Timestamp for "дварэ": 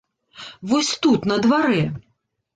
1.45-1.85